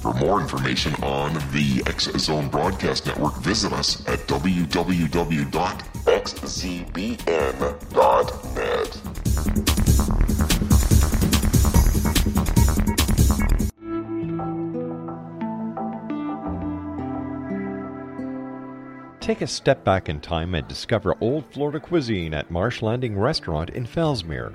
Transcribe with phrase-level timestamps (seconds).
[0.00, 4.70] For more information on the X Zone Broadcast Network, visit us at www.xzbn.net.
[19.20, 23.68] Take a step back in time and discover old Florida cuisine at Marsh Landing Restaurant
[23.68, 24.54] in Fellsmere.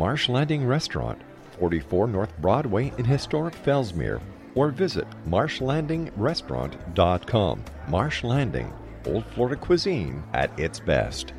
[0.00, 1.20] Marsh Landing Restaurant,
[1.58, 4.22] 44 North Broadway in historic Fellsmere,
[4.54, 7.64] or visit marshlandingrestaurant.com.
[7.86, 8.72] Marsh Landing,
[9.04, 11.34] Old Florida cuisine at its best.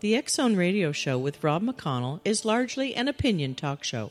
[0.00, 4.10] The X Zone Radio Show with Rob McConnell is largely an opinion talk show.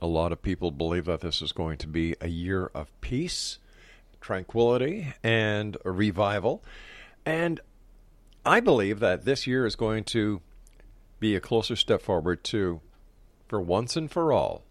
[0.01, 3.59] A lot of people believe that this is going to be a year of peace,
[4.21, 6.63] tranquility, and revival.
[7.25, 7.59] And
[8.45, 10.41] I believe that this year is going to
[11.21, 12.81] be a closer step forward to,
[13.47, 14.63] for once and for all,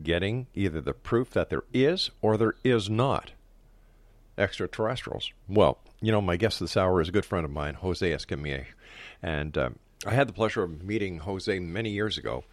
[0.00, 3.32] getting either the proof that there is or there is not
[4.38, 5.32] extraterrestrials.
[5.48, 8.66] Well, you know, my guest this hour is a good friend of mine, Jose Escamilla.
[9.22, 12.44] And um, I had the pleasure of meeting Jose many years ago,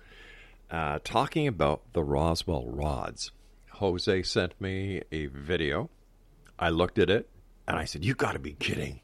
[0.71, 3.31] uh, talking about the Roswell rods.
[3.73, 5.89] Jose sent me a video.
[6.57, 7.29] I looked at it
[7.67, 9.01] and I said, You got to be kidding.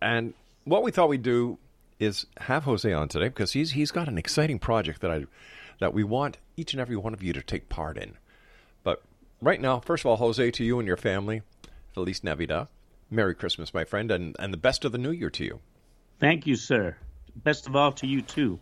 [0.00, 1.58] And what we thought we'd do
[1.98, 5.26] is have Jose on today because he's he's got an exciting project that I
[5.80, 8.16] that we want each and every one of you to take part in.
[8.82, 9.02] But
[9.40, 11.42] right now, first of all, Jose, to you and your family,
[11.92, 12.68] Feliz Navidad.
[13.10, 15.60] Merry Christmas, my friend, and, and the best of the new year to you.
[16.20, 16.96] Thank you, sir.
[17.34, 18.58] Best of all to you, too.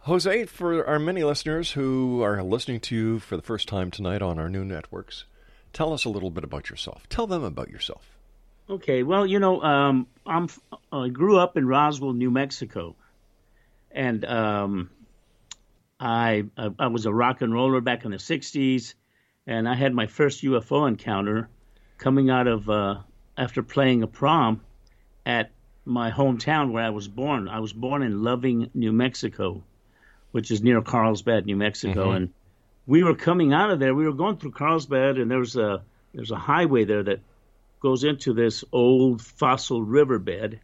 [0.00, 4.22] Jose, for our many listeners who are listening to you for the first time tonight
[4.22, 5.24] on our new networks,
[5.72, 7.08] tell us a little bit about yourself.
[7.08, 8.16] Tell them about yourself.
[8.68, 10.48] Okay, well, you know, um, I'm
[10.90, 12.96] I grew up in Roswell, New Mexico,
[13.90, 14.90] and um,
[16.00, 18.94] I, I I was a rock and roller back in the '60s,
[19.46, 21.48] and I had my first UFO encounter
[21.98, 22.96] coming out of uh,
[23.36, 24.62] after playing a prom
[25.26, 25.50] at
[25.84, 27.48] my hometown where I was born.
[27.48, 29.62] I was born in Loving, New Mexico,
[30.32, 32.16] which is near Carlsbad, New Mexico, Mhm.
[32.16, 32.32] and
[32.86, 33.94] we were coming out of there.
[33.94, 35.82] We were going through Carlsbad, and there's a
[36.14, 37.20] there's a highway there that
[37.84, 40.58] goes into this old fossil riverbed,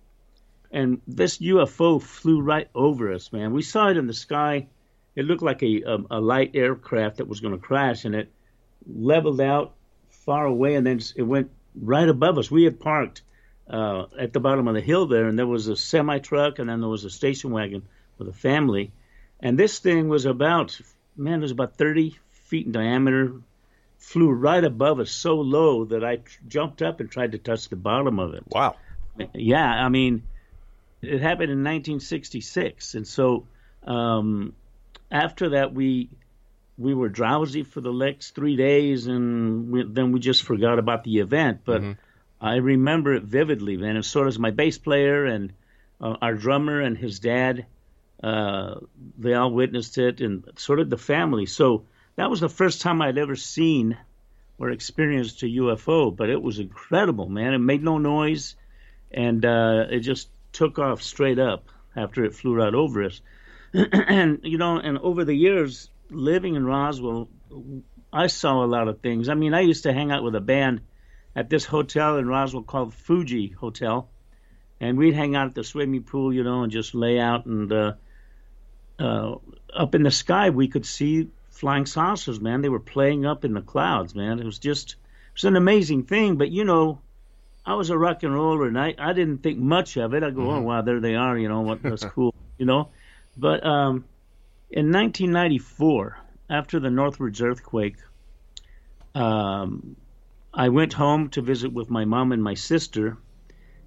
[0.71, 3.31] and this UFO flew right over us.
[3.31, 4.69] Man, we saw it in the sky.
[5.15, 8.33] It looked like a a, a light aircraft that was going to crash, and it
[8.87, 9.75] leveled out
[10.09, 12.51] far away, and then it went right above us.
[12.51, 13.21] We had parked
[13.69, 16.71] uh, at the bottom of the hill there, and there was a semi truck, and
[16.71, 17.83] then there was a station wagon
[18.17, 18.93] with a family,
[19.41, 20.81] and this thing was about
[21.19, 23.35] man, it was about 30 feet in diameter.
[24.01, 27.69] Flew right above us so low that I tr- jumped up and tried to touch
[27.69, 28.43] the bottom of it.
[28.49, 28.77] Wow.
[29.35, 30.23] Yeah, I mean,
[31.03, 33.47] it happened in 1966, and so
[33.87, 34.55] um,
[35.11, 36.09] after that we
[36.79, 41.05] we were drowsy for the next three days, and we, then we just forgot about
[41.05, 41.61] the event.
[41.67, 41.83] But
[42.41, 43.97] I remember it vividly, man.
[43.97, 45.53] And so does my bass player and
[46.01, 47.67] uh, our drummer and his dad.
[48.23, 48.77] Uh,
[49.19, 51.47] they all witnessed it, and sort of the family.
[51.47, 51.85] So
[52.21, 53.97] that was the first time I'd ever seen
[54.59, 56.15] or experienced a UFO.
[56.15, 57.55] But it was incredible, man.
[57.55, 58.57] It made no noise,
[59.11, 61.65] and uh, it just took off straight up
[61.97, 63.23] after it flew right over us.
[63.73, 67.31] and you know, and over the years living in Roswell,
[68.13, 69.31] I saw a lot of things.
[69.31, 70.83] I mean, I used to hang out with a band
[71.35, 74.11] at this hotel in Roswell called Fuji Hotel,
[74.79, 77.47] and we'd hang out at the swimming pool, you know, and just lay out.
[77.47, 77.93] And uh,
[78.99, 79.37] uh,
[79.75, 82.41] up in the sky, we could see flying saucers.
[82.41, 84.15] Man, they were playing up in the clouds.
[84.15, 86.37] Man, it was just it was an amazing thing.
[86.37, 87.01] But you know,
[87.65, 90.23] I was a rock and roller, and I, I didn't think much of it.
[90.23, 91.37] I go, oh wow, there they are.
[91.37, 91.83] You know what?
[91.83, 92.35] That's cool.
[92.61, 92.91] You know,
[93.39, 94.05] but um,
[94.69, 96.19] in 1994,
[96.51, 97.97] after the Northridge earthquake,
[99.15, 99.97] um,
[100.53, 103.17] I went home to visit with my mom and my sister,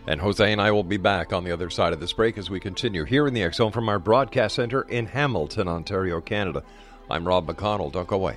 [0.06, 2.50] And Jose and I will be back on the other side of this break as
[2.50, 6.62] we continue here in the Zone from our broadcast center in Hamilton, Ontario, Canada.
[7.10, 7.92] I'm Rob McConnell.
[7.92, 8.36] Don't go away.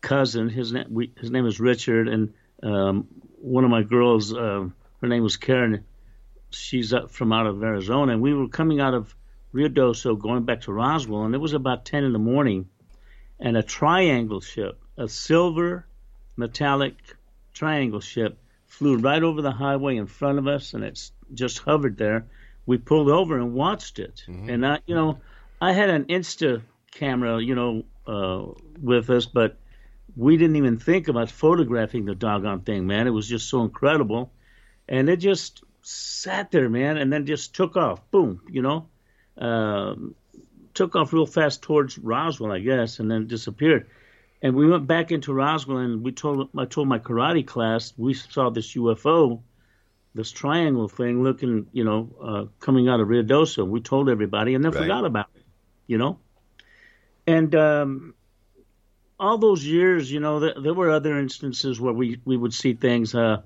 [0.00, 0.48] cousin.
[0.48, 4.68] His name his name is Richard, and um, one of my girls, uh,
[5.00, 5.84] her name was Karen.
[6.50, 9.14] She's up from out of Arizona, and we were coming out of
[9.54, 12.68] Ruidoso going back to Roswell, and it was about 10 in the morning,
[13.38, 15.86] and a triangle ship, a silver
[16.36, 16.96] metallic
[17.52, 21.96] triangle ship, flew right over the highway in front of us, and it just hovered
[21.96, 22.26] there.
[22.66, 24.50] We pulled over and watched it, mm-hmm.
[24.50, 25.20] and I, you know,
[25.60, 29.56] I had an Insta camera, you know, uh, with us, but
[30.16, 33.06] we didn't even think about photographing the doggone thing, man.
[33.06, 34.32] It was just so incredible,
[34.88, 38.88] and it just sat there, man, and then just took off, boom, you know
[39.38, 40.14] um,
[40.72, 43.88] took off real fast towards Roswell, I guess, and then disappeared.
[44.42, 48.14] And we went back into Roswell, and we told I told my karate class we
[48.14, 49.40] saw this UFO,
[50.14, 53.66] this triangle thing looking, you know, uh, coming out of Ruidoso.
[53.66, 54.82] We told everybody, and then right.
[54.82, 55.44] forgot about it,
[55.86, 56.18] you know.
[57.26, 58.14] And um,
[59.18, 62.74] all those years, you know, th- there were other instances where we we would see
[62.74, 63.14] things.
[63.14, 63.42] Uh,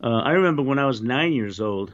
[0.00, 1.90] Uh, I remember when I was nine years old,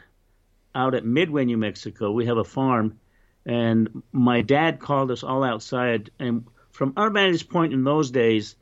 [0.74, 3.00] out at Midway, New Mexico, we have a farm,
[3.46, 6.10] and my dad called us all outside.
[6.18, 8.56] And from our vantage point in those days,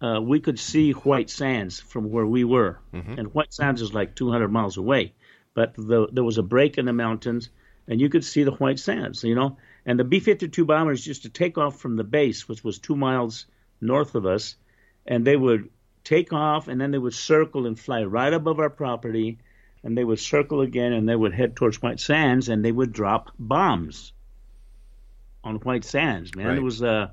[0.00, 3.18] uh, we could see White Sands from where we were, Mm-hmm.
[3.18, 5.14] and White Sands is like 200 miles away.
[5.54, 7.50] But the, there was a break in the mountains,
[7.86, 9.58] and you could see the White Sands, you know.
[9.84, 13.46] And the B-52 bombers used to take off from the base, which was two miles
[13.80, 14.56] north of us,
[15.06, 15.68] and they would
[16.04, 19.38] take off, and then they would circle and fly right above our property,
[19.84, 22.92] and they would circle again, and they would head towards White Sands, and they would
[22.92, 24.12] drop bombs
[25.44, 26.34] on White Sands.
[26.34, 26.56] Man, Right.
[26.56, 27.08] it was uh,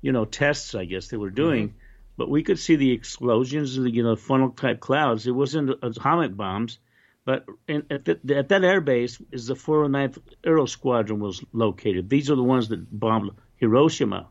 [0.00, 1.74] you know, tests I guess they were doing,
[2.16, 5.26] but we could see the explosions, the you know, funnel type clouds.
[5.26, 6.78] It wasn't atomic bombs,
[7.24, 12.08] but in, at, the, at that air base is the 409th Aero Squadron was located.
[12.10, 14.28] These are the ones that bombed Hiroshima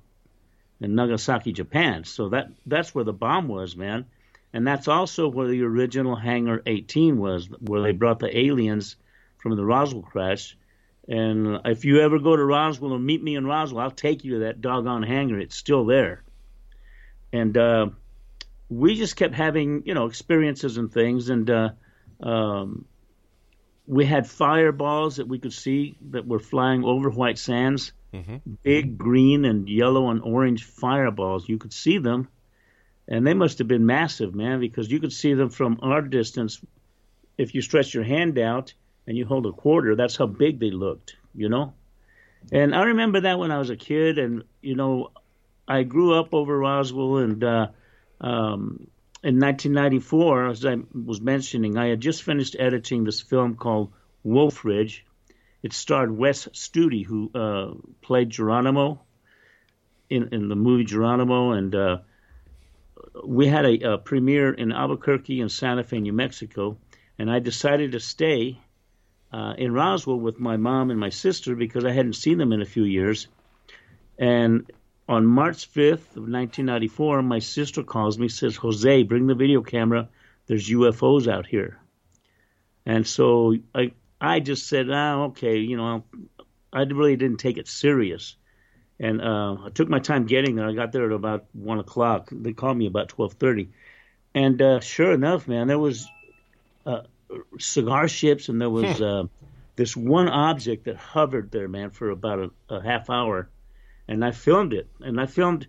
[0.81, 2.03] and Nagasaki, Japan.
[2.03, 4.05] So that that's where the bomb was, man.
[4.53, 8.97] And that's also where the original Hangar 18 was, where they brought the aliens
[9.37, 10.57] from the Roswell crash.
[11.11, 14.35] And if you ever go to Roswell or meet me in Roswell, I'll take you
[14.35, 15.39] to that doggone hangar.
[15.39, 16.23] It's still there.
[17.33, 17.87] And uh,
[18.69, 21.27] we just kept having, you know, experiences and things.
[21.27, 21.69] And uh,
[22.23, 22.85] um,
[23.85, 27.91] we had fireballs that we could see that were flying over White Sands
[28.63, 31.47] big green and yellow and orange fireballs.
[31.47, 32.29] You could see them,
[33.07, 36.61] and they must have been massive, man, because you could see them from our distance.
[37.37, 38.73] If you stretch your hand out
[39.07, 41.73] and you hold a quarter, that's how big they looked, you know.
[42.51, 45.11] And I remember that when I was a kid, and you know,
[45.67, 47.67] I grew up over Roswell, and uh,
[48.19, 48.87] um,
[49.23, 53.93] in 1994, as I was mentioning, I had just finished editing this film called
[54.23, 55.05] Wolf Ridge.
[55.61, 59.01] It starred Wes Studi, who uh, played Geronimo
[60.09, 61.97] in, in the movie Geronimo, and uh,
[63.23, 66.77] we had a, a premiere in Albuquerque and Santa Fe, New Mexico,
[67.19, 68.59] and I decided to stay
[69.31, 72.61] uh, in Roswell with my mom and my sister because I hadn't seen them in
[72.61, 73.27] a few years.
[74.17, 74.69] And
[75.07, 80.09] on March 5th of 1994, my sister calls me, says, Jose, bring the video camera.
[80.47, 81.79] There's UFOs out here.
[82.85, 86.03] And so I, I just said, ah, okay, you know,
[86.73, 88.35] I really didn't take it serious.
[88.99, 90.67] And uh, I took my time getting there.
[90.67, 92.29] I got there at about one o'clock.
[92.31, 93.69] They called me about twelve thirty,
[94.35, 96.07] and uh, sure enough, man, there was
[96.85, 97.01] uh,
[97.59, 99.23] cigar ships, and there was uh,
[99.75, 103.49] this one object that hovered there, man, for about a, a half hour,
[104.07, 105.67] and I filmed it, and I filmed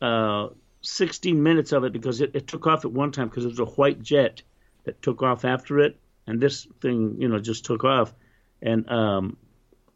[0.00, 0.48] uh,
[0.82, 3.60] 16 minutes of it because it, it took off at one time because it was
[3.60, 4.42] a white jet
[4.84, 8.12] that took off after it, and this thing, you know, just took off,
[8.60, 9.36] and um,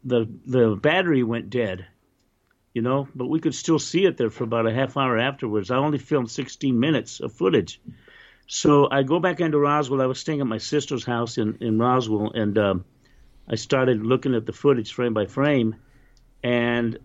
[0.03, 1.85] the the battery went dead,
[2.73, 5.71] you know, but we could still see it there for about a half hour afterwards.
[5.71, 7.81] I only filmed 16 minutes of footage.
[8.47, 10.01] So I go back into Roswell.
[10.01, 12.85] I was staying at my sister's house in, in Roswell, and um,
[13.47, 15.75] I started looking at the footage frame by frame,
[16.41, 16.97] and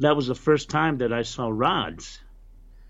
[0.00, 2.20] that was the first time that I saw rods.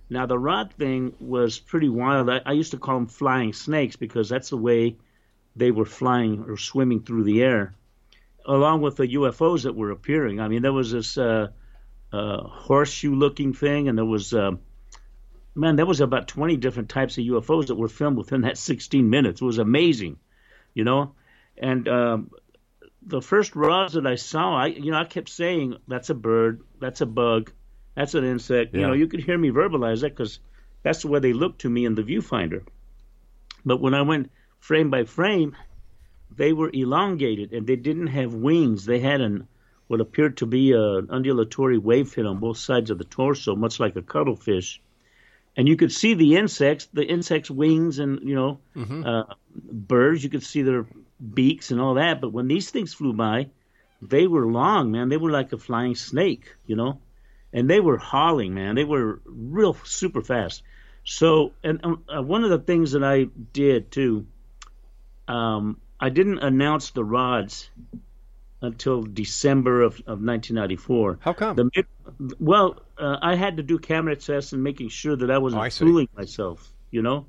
[0.09, 2.28] Now the rod thing was pretty wild.
[2.28, 4.96] I, I used to call them flying snakes because that's the way
[5.54, 7.74] they were flying or swimming through the air,
[8.44, 10.40] along with the UFOs that were appearing.
[10.40, 11.48] I mean, there was this uh,
[12.12, 14.35] uh, horseshoe-looking thing, and there was.
[14.35, 14.56] Uh,
[15.54, 19.08] man, there was about 20 different types of UFOs that were filmed within that 16
[19.08, 19.40] minutes.
[19.40, 20.18] It was amazing,
[20.74, 21.14] you know.
[21.56, 22.30] And um,
[23.02, 26.62] the first rods that I saw, I you know, I kept saying that's a bird,
[26.78, 27.52] that's a bug,
[27.94, 28.74] that's an insect.
[28.74, 30.38] You know, you could hear me verbalize that because
[30.82, 32.62] that's the way they looked to me in the viewfinder.
[33.64, 35.56] But when I went frame by frame,
[36.34, 38.84] they were elongated and they didn't have wings.
[38.84, 39.48] They had an
[39.88, 43.80] what appeared to be an undulatory wave fin on both sides of the torso, much
[43.80, 44.80] like a cuttlefish
[45.56, 48.60] and you could see the insects, the insects' wings, and you know,
[49.04, 50.22] uh, birds.
[50.22, 50.86] You could see their
[51.34, 52.20] beaks and all that.
[52.20, 53.50] But when these things flew by,
[54.00, 55.08] they were long, man.
[55.08, 57.00] They were like a flying snake, you know,
[57.52, 58.74] and they were hauling, man.
[58.74, 60.62] They were real super fast.
[61.04, 64.26] So, and um, uh, one of the things that I did too,
[65.28, 67.70] um, I didn't announce the rods
[68.62, 71.18] until December of, of 1994.
[71.20, 71.56] How come?
[71.56, 71.84] The
[72.38, 75.64] well, uh, I had to do camera tests and making sure that I wasn't Oh,
[75.64, 77.26] I fooling myself, you know,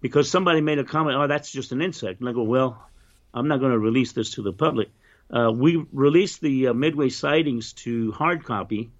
[0.00, 2.82] because somebody made a comment, "Oh, that's just an insect," and I go, "Well,
[3.32, 4.88] I'm not going to release this to the public."
[5.30, 8.90] Uh, we released the uh, Midway sightings to hard copy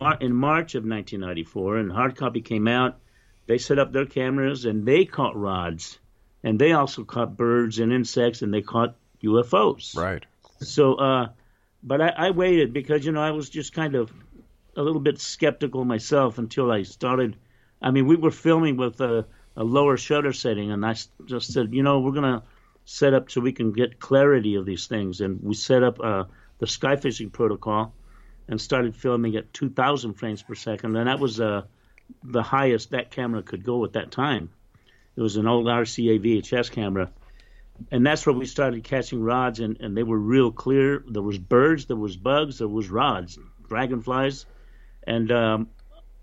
[0.00, 2.98] Mar- in March of 1994, and hard copy came out.
[3.46, 5.98] They set up their cameras and they caught rods,
[6.42, 9.96] and they also caught birds and insects, and they caught UFOs.
[9.96, 10.24] Right.
[10.60, 11.28] So, uh,
[11.82, 14.12] but I, I waited because you know I was just kind of
[14.76, 17.36] a little bit skeptical myself until I started.
[17.80, 19.22] I mean, we were filming with uh,
[19.56, 20.94] a lower shutter setting, and I
[21.26, 22.42] just said, you know, we're gonna
[22.84, 26.24] set up so we can get clarity of these things, and we set up uh,
[26.58, 27.94] the sky fishing protocol
[28.48, 31.62] and started filming at 2,000 frames per second, and that was uh,
[32.22, 34.50] the highest that camera could go at that time.
[35.16, 37.10] It was an old RCA VHS camera,
[37.90, 41.04] and that's where we started catching rods, and, and they were real clear.
[41.08, 44.46] There was birds, there was bugs, there was rods, dragonflies,
[45.06, 45.68] and um,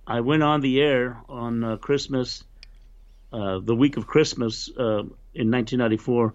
[0.06, 2.44] I went on the air on uh, Christmas,
[3.32, 6.34] uh, the week of Christmas uh, in 1994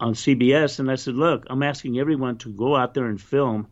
[0.00, 3.66] on CBS, and I said, "Look, I'm asking everyone to go out there and film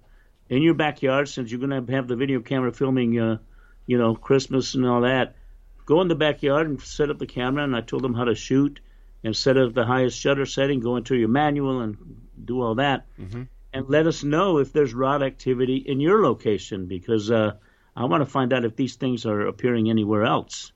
[0.48, 3.38] in your backyard, since you're going to have the video camera filming, uh,
[3.86, 5.36] you know, Christmas and all that.
[5.84, 8.34] Go in the backyard and set up the camera." And I told them how to
[8.34, 8.80] shoot
[9.24, 10.80] and of the highest shutter setting.
[10.80, 11.96] Go into your manual and
[12.42, 13.42] do all that, mm-hmm.
[13.72, 17.52] and let us know if there's rod activity in your location because uh,
[17.96, 20.72] I want to find out if these things are appearing anywhere else.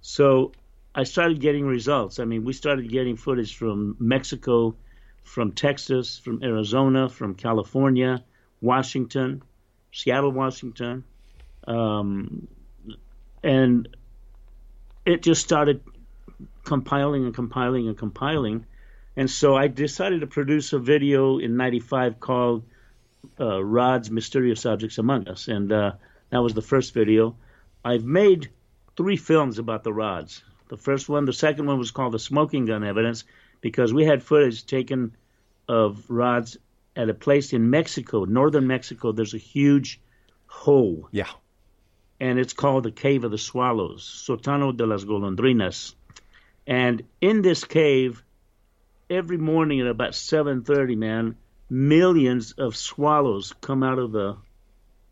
[0.00, 0.52] So
[0.94, 2.20] I started getting results.
[2.20, 4.76] I mean, we started getting footage from Mexico,
[5.24, 8.24] from Texas, from Arizona, from California,
[8.60, 9.42] Washington,
[9.92, 11.04] Seattle, Washington,
[11.66, 12.46] um,
[13.42, 13.88] and
[15.04, 15.82] it just started
[16.64, 18.66] compiling and compiling and compiling.
[19.16, 22.64] And so I decided to produce a video in '95 called
[23.38, 25.92] uh, "Rod's Mysterious Objects Among Us," and uh,
[26.30, 27.36] that was the first video.
[27.84, 28.50] I've made
[28.96, 30.42] three films about the rods.
[30.68, 33.24] The first one, the second one was called the smoking gun evidence
[33.60, 35.16] because we had footage taken
[35.68, 36.56] of rods
[36.96, 39.12] at a place in Mexico, northern Mexico.
[39.12, 40.00] There's a huge
[40.46, 41.08] hole.
[41.10, 41.30] Yeah.
[42.20, 45.94] And it's called the Cave of the Swallows, Sotano de las Golondrinas.
[46.66, 48.22] And in this cave,
[49.10, 51.36] every morning at about 7:30, man,
[51.68, 54.36] millions of swallows come out of the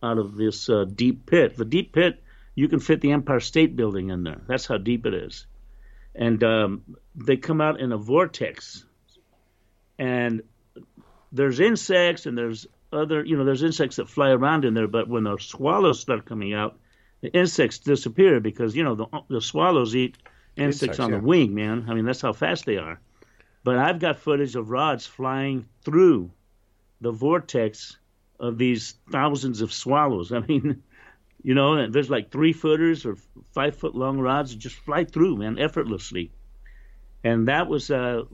[0.03, 1.57] out of this uh, deep pit.
[1.57, 2.23] The deep pit
[2.55, 4.41] you can fit the Empire State Building in there.
[4.47, 5.47] That's how deep it is.
[6.15, 8.85] And um, they come out in a vortex.
[9.99, 10.43] And
[11.31, 14.89] there's insects and there's other, you know, there's insects that fly around in there.
[14.89, 16.79] But when the swallows start coming out,
[17.23, 20.19] the insects disappear because, you know, the, the swallows eat
[20.57, 21.19] insects, on yeah.
[21.19, 21.87] the wing, man.
[21.89, 23.01] I mean, that's how fast they are.
[23.65, 26.31] But I've got footage of rods flying through
[27.01, 27.97] the vortex
[28.41, 30.33] of these thousands of swallows.
[30.33, 30.83] I mean,
[31.43, 33.17] you know, and there's like three footers or
[33.53, 36.31] five foot long rods that just fly through, man, effortlessly.
[37.25, 38.25] And that was uh,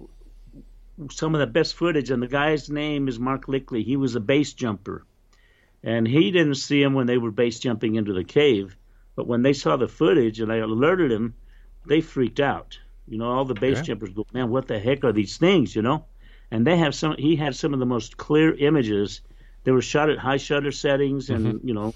[1.11, 2.11] some of the best footage.
[2.11, 3.83] And the guy's name is Mark Lickley.
[3.83, 5.05] He was a base jumper.
[5.83, 8.77] And he didn't see them when they were base jumping into the cave.
[9.15, 11.35] But when they saw the footage and I alerted him,
[11.87, 12.79] they freaked out.
[13.07, 13.83] You know, all the base yeah.
[13.83, 16.05] jumpers go, man, what the heck are these things, you know?
[16.51, 19.23] And they have some, he had some of the most clear images.
[19.65, 21.69] They were shot at high shutter settings and, mm-hmm.
[21.69, 21.95] you know,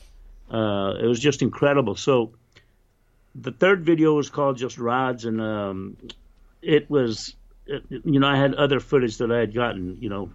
[0.51, 1.97] uh, it was just incredible.
[1.97, 2.33] So
[3.35, 5.97] the third video was called just rods, and um,
[6.61, 7.35] it was,
[7.66, 9.97] it, you know, I had other footage that I had gotten.
[10.01, 10.33] You know,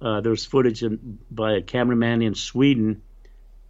[0.00, 3.02] uh, there was footage in, by a cameraman in Sweden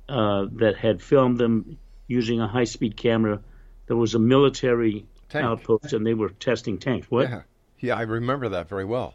[0.09, 3.41] uh, that had filmed them using a high-speed camera.
[3.87, 5.45] There was a military Tank.
[5.45, 7.11] outpost, and they were testing tanks.
[7.11, 7.29] What?
[7.29, 7.43] Yeah,
[7.81, 9.15] yeah, I remember that very well.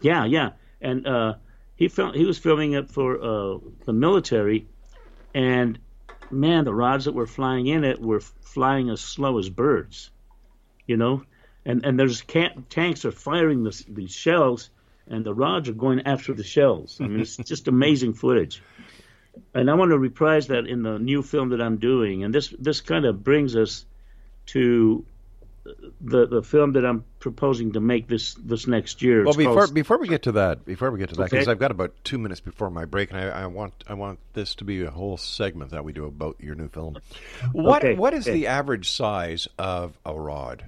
[0.00, 1.34] Yeah, yeah, and uh,
[1.76, 4.66] he he was filming it for uh, the military,
[5.34, 5.78] and
[6.30, 10.10] man, the rods that were flying in it were flying as slow as birds,
[10.86, 11.22] you know,
[11.64, 14.70] and and there's can- tanks are firing the, these shells,
[15.06, 17.00] and the rods are going after the shells.
[17.00, 18.62] I mean, it's just amazing footage.
[19.54, 22.54] And I want to reprise that in the new film that I'm doing, and this
[22.58, 23.86] this kind of brings us
[24.46, 25.04] to
[26.00, 29.24] the the film that I'm proposing to make this this next year.
[29.24, 29.74] Well, before called...
[29.74, 31.50] before we get to that, before we get to that, because okay.
[31.50, 34.56] I've got about two minutes before my break, and I, I, want I want this
[34.56, 36.98] to be a whole segment that we do about your new film.
[37.52, 37.94] What okay.
[37.94, 38.38] what is okay.
[38.38, 40.64] the average size of a rod?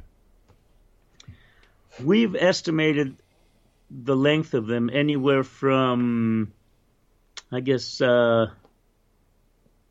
[2.02, 3.16] We've estimated
[3.90, 6.52] the length of them anywhere from,
[7.52, 8.46] I guess, uh,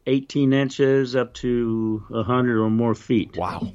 [0.05, 3.37] 18 inches up to 100 or more feet.
[3.37, 3.73] Wow.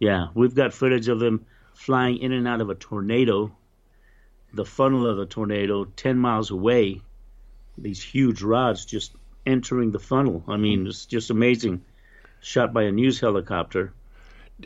[0.00, 3.52] Yeah, we've got footage of them flying in and out of a tornado,
[4.52, 7.00] the funnel of the tornado, 10 miles away.
[7.78, 9.12] These huge rods just
[9.46, 10.42] entering the funnel.
[10.48, 11.82] I mean, it's just amazing.
[12.40, 13.92] Shot by a news helicopter.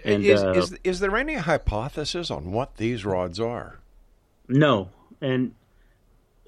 [0.05, 3.79] And, is, uh, is, is there any hypothesis on what these rods are?
[4.49, 5.55] No, and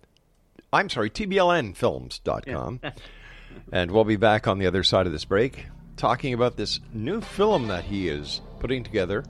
[0.74, 2.80] I'm sorry, tblnfilms.com.
[3.72, 5.66] and we'll be back on the other side of this break
[5.98, 9.24] talking about this new film that he is putting together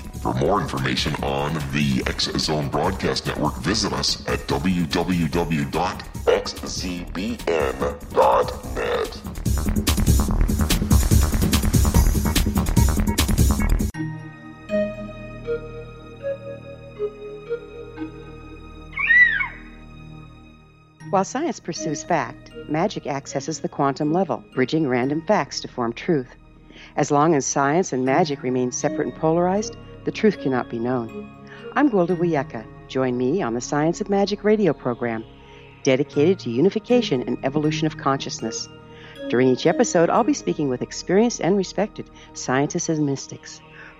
[0.21, 5.01] For more information on the X Zone Broadcast Network, visit us at www.xzbn.net.
[21.09, 26.35] While science pursues fact, magic accesses the quantum level, bridging random facts to form truth.
[26.95, 31.29] As long as science and magic remain separate and polarized, the truth cannot be known.
[31.73, 32.65] I'm Gwilda Wiyaka.
[32.87, 35.23] Join me on the Science of Magic radio program,
[35.83, 38.67] dedicated to unification and evolution of consciousness.
[39.29, 43.61] During each episode, I'll be speaking with experienced and respected scientists and mystics.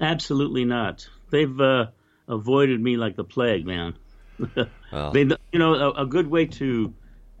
[0.00, 1.08] Absolutely not.
[1.30, 1.86] They've uh,
[2.28, 3.96] avoided me like the plague, man.
[4.92, 5.12] Well.
[5.12, 6.92] they, you know, a, a, good way to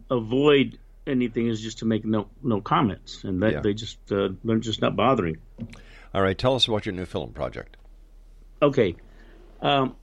[0.08, 3.60] avoid anything is just to make no no comments, and that Yeah.
[3.60, 5.38] they just uh, they're just not bothering.
[6.14, 7.76] All right, tell us about your new film project.
[8.62, 8.94] Okay.
[9.60, 9.96] Um,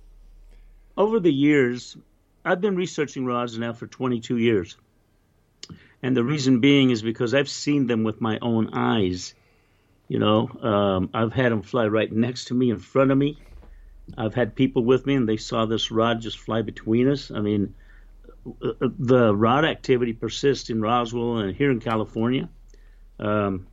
[0.97, 1.95] over the years,
[2.43, 4.75] I've been researching rods now for 22 years.
[6.01, 9.33] And the reason being is because I've seen them with my own eyes.
[10.07, 13.37] You know, um, I've had them fly right next to me, in front of me.
[14.17, 17.29] I've had people with me and they saw this rod just fly between us.
[17.31, 17.73] I mean,
[18.45, 22.47] uh, uh, the rod activity persists in Roswell and here in California.
[23.19, 23.67] Um,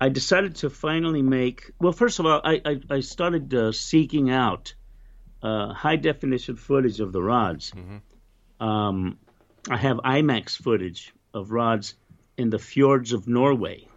[0.00, 1.70] I decided to finally make.
[1.80, 4.74] Well, first of all, I I, I started uh, seeking out
[5.42, 7.72] uh, high definition footage of the rods.
[8.60, 9.18] Um,
[9.68, 11.94] I have IMAX footage of rods
[12.36, 13.88] in the fjords of Norway,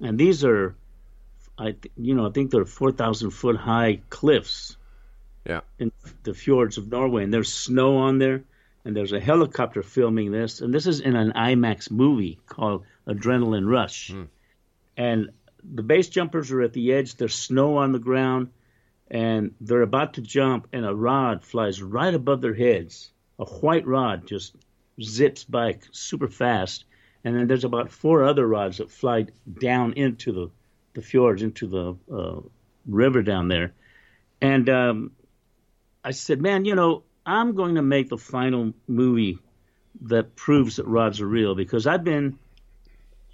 [0.00, 0.74] and these are,
[1.56, 4.76] I th- you know, I think they're four thousand foot high cliffs.
[5.46, 5.60] Yeah.
[5.78, 5.90] in
[6.22, 8.44] the fjords of Norway, and there's snow on there,
[8.84, 13.66] and there's a helicopter filming this, and this is in an IMAX movie called Adrenaline
[13.66, 14.24] Rush, hmm.
[14.96, 15.30] and
[15.62, 17.16] the base jumpers are at the edge.
[17.16, 18.50] There's snow on the ground,
[19.10, 23.10] and they're about to jump, and a rod flies right above their heads.
[23.38, 24.54] A white rod just
[25.02, 26.84] zips by super fast,
[27.24, 29.26] and then there's about four other rods that fly
[29.60, 30.50] down into the
[30.94, 32.40] the fjords, into the uh,
[32.86, 33.72] river down there,
[34.40, 35.12] and um,
[36.02, 39.38] I said, man, you know, I'm going to make the final movie
[40.02, 42.38] that proves that rods are real because I've been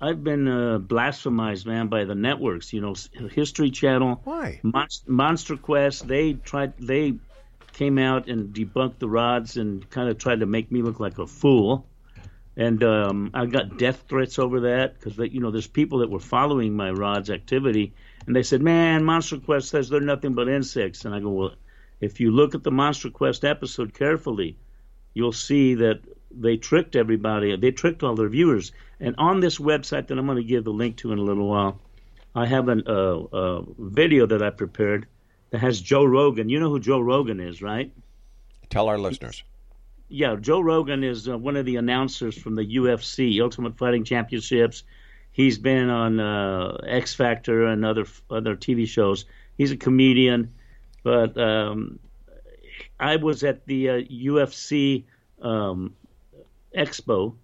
[0.00, 2.72] I've been uh, blasphemized, man, by the networks.
[2.72, 2.94] You know,
[3.30, 4.60] History Channel, Why?
[4.62, 6.06] Monst- Monster Quest.
[6.06, 6.76] They tried.
[6.78, 7.14] They
[7.76, 11.18] came out and debunked the rods and kind of tried to make me look like
[11.18, 11.86] a fool.
[12.56, 16.18] And um, I got death threats over that because you know there's people that were
[16.18, 17.92] following my rods activity,
[18.26, 21.54] and they said, "Man, Monster Quest says they're nothing but insects." And I go, "Well,
[22.00, 24.56] if you look at the Monster Quest episode carefully,
[25.12, 27.54] you'll see that they tricked everybody.
[27.56, 28.72] They tricked all their viewers.
[29.00, 31.48] And on this website that I'm going to give the link to in a little
[31.48, 31.80] while,
[32.34, 35.06] I have an, uh, a video that I prepared
[35.50, 36.48] that has Joe Rogan.
[36.48, 37.92] You know who Joe Rogan is, right?
[38.70, 39.42] Tell our listeners.
[40.08, 44.84] Yeah, Joe Rogan is uh, one of the announcers from the UFC, Ultimate Fighting Championships.
[45.32, 49.24] He's been on uh, X Factor and other other TV shows.
[49.58, 50.54] He's a comedian,
[51.02, 51.98] but um,
[52.98, 55.04] I was at the uh, UFC
[55.42, 55.94] um,
[56.76, 57.34] Expo,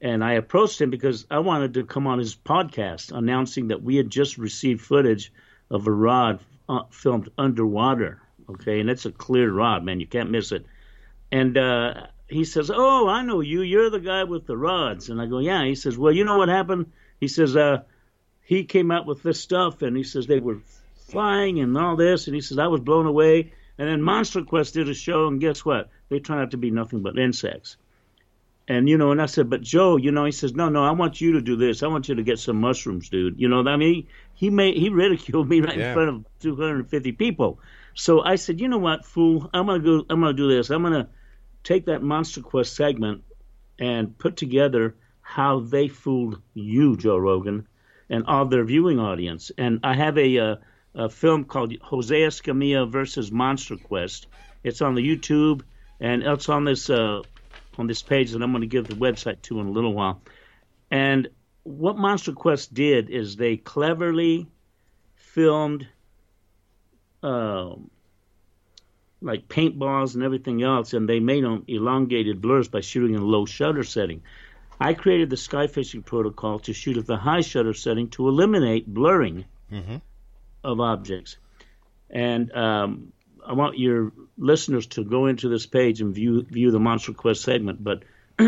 [0.00, 3.96] and I approached him because I wanted to come on his podcast, announcing that we
[3.96, 5.32] had just received footage
[5.70, 6.40] of a rod
[6.70, 8.22] uh, filmed underwater.
[8.48, 10.00] Okay, and it's a clear rod, man.
[10.00, 10.66] You can't miss it.
[11.32, 13.62] And uh, he says, "Oh, I know you.
[13.62, 16.38] You're the guy with the rods." And I go, "Yeah." He says, "Well, you know
[16.38, 17.82] what happened?" He says, uh,
[18.42, 20.60] "He came out with this stuff, and he says they were
[21.08, 24.74] flying and all this, and he says I was blown away." And then Monster Quest
[24.74, 25.88] did a show, and guess what?
[26.08, 27.76] They turned out to be nothing but insects.
[28.68, 30.92] And you know, and I said, "But Joe, you know," he says, "No, no, I
[30.92, 31.82] want you to do this.
[31.82, 34.06] I want you to get some mushrooms, dude." You know, I mean,
[34.40, 35.88] he, made he ridiculed me right Yeah.
[35.88, 37.60] in front of 250 people.
[37.94, 39.50] So I said, "You know what, fool?
[39.52, 40.04] I'm gonna go.
[40.08, 40.70] I'm gonna do this.
[40.70, 41.08] I'm gonna."
[41.62, 43.22] take that Monster Quest segment
[43.78, 47.68] and put together how they fooled you, Joe Rogan,
[48.08, 49.52] and all their viewing audience.
[49.58, 50.56] And I have a, uh,
[50.94, 54.26] a film called Jose Escamilla versus Monster Quest.
[54.64, 55.62] It's on the YouTube
[56.00, 57.22] and it's on this uh,
[57.78, 60.22] on this page that I'm going to give the website to in a little while.
[60.90, 61.28] And
[61.62, 64.48] what Monster Quest did is they cleverly
[65.16, 65.86] filmed.
[67.22, 67.90] Um,
[69.22, 73.24] like paintballs and everything else, and they made them elongated blurs by shooting in a
[73.24, 74.22] low shutter setting.
[74.80, 78.86] I created the sky fishing protocol to shoot at the high shutter setting to eliminate
[78.86, 79.44] blurring
[80.64, 81.36] of objects.
[82.08, 83.12] And um,
[83.46, 87.42] I want your listeners to go into this page and view view the Monster Quest
[87.42, 87.84] segment.
[87.84, 88.04] But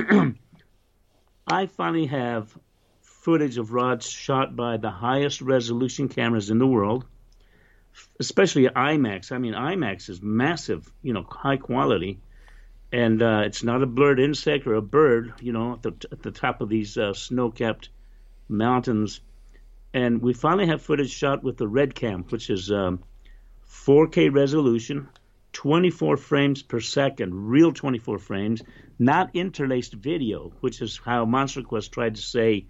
[1.46, 2.56] I finally have
[3.22, 7.04] footage of rods shot by the highest resolution cameras in the world,
[8.18, 9.30] especially IMAX.
[9.30, 12.18] I mean, IMAX is massive, you know, high quality,
[12.90, 16.22] and uh, it's not a blurred insect or a bird, you know, at the, at
[16.22, 17.90] the top of these uh, snow-capped
[18.48, 19.20] mountains.
[19.94, 23.04] And we finally have footage shot with the Red Cam, which is um,
[23.70, 25.08] 4K resolution,
[25.52, 28.62] 24 frames per second, real 24 frames,
[28.98, 32.66] not interlaced video, which is how Monster Quest tried to say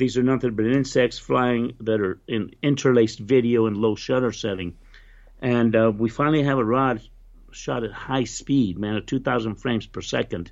[0.00, 4.74] these are nothing but insects flying that are in interlaced video and low shutter setting.
[5.42, 7.02] And uh, we finally have a rod
[7.52, 10.50] shot at high speed, man, at 2,000 frames per second.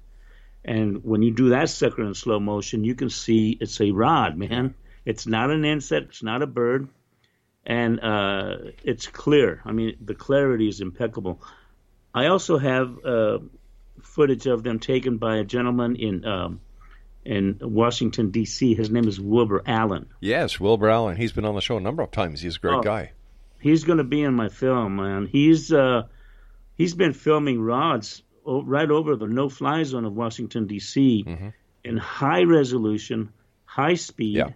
[0.64, 4.36] And when you do that sucker in slow motion, you can see it's a rod,
[4.36, 4.74] man.
[5.06, 6.88] It's not an insect, it's not a bird,
[7.64, 9.62] and uh, it's clear.
[9.64, 11.40] I mean, the clarity is impeccable.
[12.14, 13.38] I also have uh,
[14.02, 16.60] footage of them taken by a gentleman in um,
[17.28, 18.74] in Washington D.C.
[18.74, 20.06] His name is Wilbur Allen.
[20.20, 21.16] Yes, Wilbur Allen.
[21.16, 22.40] He's been on the show a number of times.
[22.40, 23.12] He's a great Oh, guy.
[23.60, 25.26] He's going to be in my film, man.
[25.26, 26.04] He's uh,
[26.74, 31.24] he's been filming rods right over the no-fly zone of Washington D.C.
[31.84, 33.30] in high resolution,
[33.66, 34.54] high speed,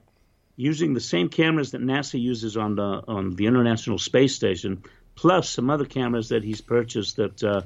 [0.57, 4.83] using the same cameras that NASA uses on the on the International Space Station,
[5.15, 7.17] plus some other cameras that he's purchased.
[7.17, 7.63] That uh,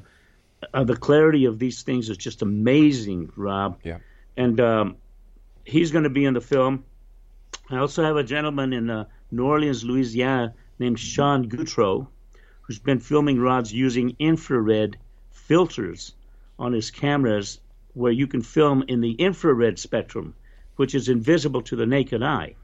[0.75, 3.79] uh, the clarity of these things is just amazing, Rob.
[3.85, 3.99] Yeah.
[4.37, 4.97] And um,
[5.65, 6.85] he's going to be in the film.
[7.71, 12.07] I also have a gentleman in uh, New Orleans, Louisiana, named Sean Goutreau,
[12.63, 14.99] who's been filming rods using infrared
[15.31, 16.15] filters
[16.59, 17.61] on his cameras,
[17.95, 20.35] where you can film in the infrared spectrum,
[20.77, 22.55] which is invisible to the naked eye.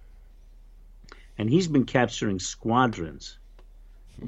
[1.38, 3.38] And he's been capturing squadrons,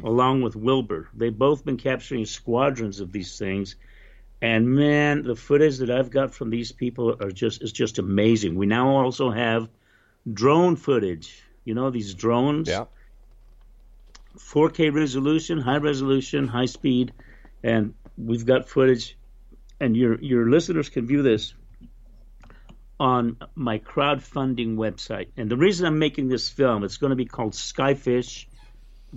[0.02, 1.08] along with Wilbur.
[1.14, 3.76] They've both been capturing squadrons of these things.
[4.44, 8.56] And man, the footage that I've got from these people are just is just amazing.
[8.56, 9.70] We now also have
[10.30, 11.42] drone footage.
[11.64, 12.68] You know these drones.
[12.68, 12.84] Yeah.
[14.36, 17.14] 4K resolution, high resolution, high speed,
[17.62, 19.16] and we've got footage.
[19.80, 21.54] And your your listeners can view this
[23.00, 25.28] on my crowdfunding website.
[25.38, 28.44] And the reason I'm making this film, it's going to be called Skyfish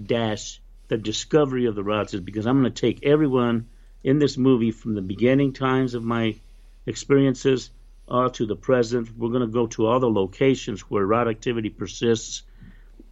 [0.02, 3.68] Dash: The Discovery of the Rods, is because I'm going to take everyone
[4.08, 6.34] in this movie from the beginning times of my
[6.86, 7.72] experiences
[8.08, 9.10] uh, to the present.
[9.18, 12.44] We're going to go to all the locations where rod activity persists,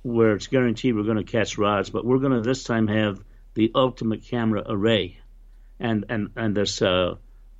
[0.03, 1.89] where it's guaranteed we're going to catch rods.
[1.89, 3.21] But we're going to this time have
[3.55, 5.19] the ultimate camera array,
[5.81, 7.15] and and and this uh,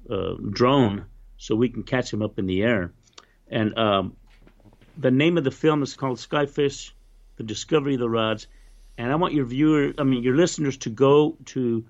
[0.09, 1.05] uh, drone,
[1.37, 2.93] so we can catch them up in the air.
[3.49, 4.15] And um,
[4.97, 6.91] the name of the film is called Skyfish:
[7.35, 8.47] The Discovery of the Rods.
[8.97, 11.83] And I want your viewer, I mean your listeners, to go to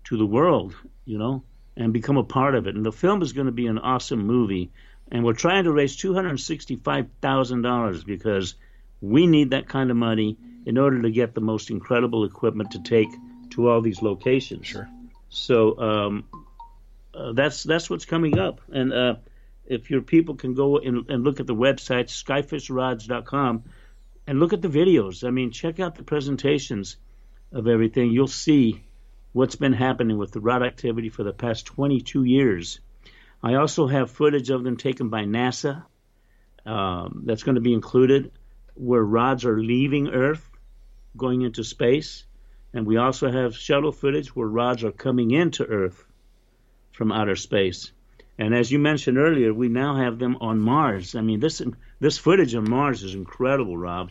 [0.04, 0.74] to the world.
[1.06, 1.42] You know,
[1.76, 2.76] and become a part of it.
[2.76, 4.70] And the film is going to be an awesome movie.
[5.10, 8.54] And we're trying to raise two hundred sixty-five thousand dollars because
[9.00, 12.82] we need that kind of money in order to get the most incredible equipment to
[12.82, 13.08] take
[13.50, 14.66] to all these locations.
[14.68, 14.88] Sure.
[15.30, 16.24] So um,
[17.14, 18.60] uh, that's that's what's coming up.
[18.72, 19.14] And uh,
[19.66, 23.64] if your people can go and, and look at the website skyfishrods.com
[24.26, 25.26] and look at the videos.
[25.26, 26.96] I mean, check out the presentations
[27.52, 28.10] of everything.
[28.10, 28.82] You'll see
[29.32, 32.80] what's been happening with the rod activity for the past 22 years.
[33.42, 35.84] I also have footage of them taken by NASA.
[36.66, 38.32] Um, that's going to be included,
[38.74, 40.46] where rods are leaving Earth,
[41.16, 42.24] going into space,
[42.74, 46.04] and we also have shuttle footage where rods are coming into Earth
[47.00, 47.92] from outer space.
[48.36, 51.14] And as you mentioned earlier, we now have them on Mars.
[51.14, 51.62] I mean, this
[51.98, 54.10] this footage on Mars is incredible, Rob.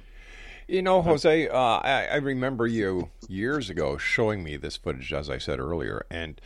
[0.68, 5.30] You know, Jose, uh, I, I remember you years ago showing me this footage, as
[5.30, 6.42] I said earlier, and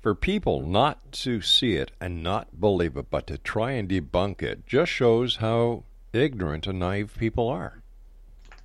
[0.00, 4.40] for people not to see it and not believe it, but to try and debunk
[4.40, 7.82] it, just shows how ignorant and naive people are.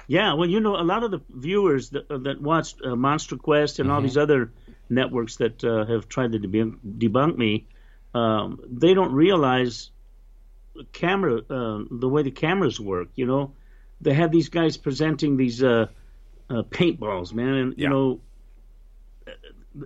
[0.07, 3.79] Yeah, well, you know, a lot of the viewers that, that watched uh, Monster Quest
[3.79, 4.03] and all Mhm.
[4.03, 4.51] these other
[4.89, 7.67] networks that uh, have tried to debunk, debunk me,
[8.13, 9.91] um, they don't realize
[10.75, 13.09] the camera, uh, the way the cameras work.
[13.15, 13.53] You know,
[14.01, 15.87] they have these guys presenting these uh,
[16.49, 18.21] uh, paintballs, man, and you know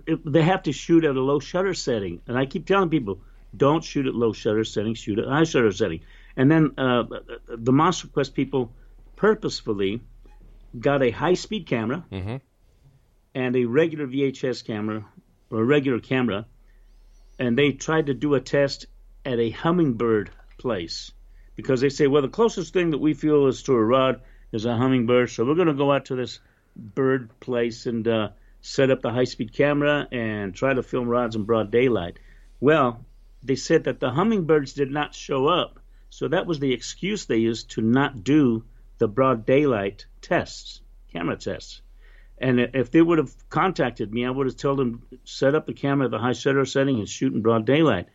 [0.06, 2.20] it, they have to shoot at a low shutter setting.
[2.26, 3.20] And I keep telling people,
[3.56, 6.00] don't shoot at low shutter setting, shoot at high shutter setting.
[6.36, 7.04] And then uh,
[7.48, 8.72] the Monster Quest people
[9.16, 10.00] purposefully
[10.78, 12.36] got a high speed camera Mm-hmm.
[13.34, 15.04] And a regular VHS camera
[15.50, 16.46] or a regular camera,
[17.38, 18.86] and they tried to do a test
[19.24, 21.12] at a hummingbird place
[21.56, 24.20] because they say, well, the closest thing that we feel is to a rod
[24.52, 26.40] is a hummingbird, so we're going to go out to this
[26.76, 28.28] bird place and uh,
[28.60, 32.18] set up the high speed camera and try to film rods in broad daylight.
[32.60, 33.04] Well,
[33.42, 37.38] they said that the hummingbirds did not show up, so that was the excuse they
[37.38, 38.64] used to not do
[38.98, 40.80] the broad daylight tests,
[41.12, 41.82] camera tests.
[42.38, 45.72] And if they would have contacted me, I would have told them set up the
[45.72, 48.08] camera at the high shutter setting and shoot in broad daylight.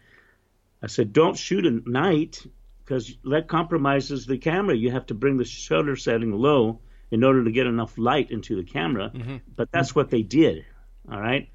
[0.81, 2.45] I said don't shoot at night
[2.83, 4.75] because that compromises the camera.
[4.75, 6.79] You have to bring the shutter setting low
[7.11, 9.11] in order to get enough light into the camera.
[9.13, 9.37] Mm-hmm.
[9.55, 10.65] But that's what they did.
[11.11, 11.49] All right.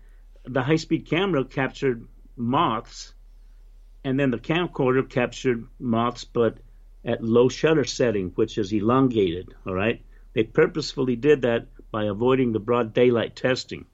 [0.45, 2.07] The high speed camera captured
[2.37, 3.15] moths,
[4.05, 6.59] and then the camcorder captured moths, but
[7.05, 9.55] at low shutter setting, which is elongated.
[9.67, 10.05] All right.
[10.35, 13.85] They purposefully did that by avoiding the broad daylight testing.